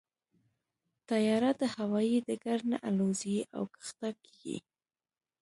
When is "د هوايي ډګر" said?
1.61-2.59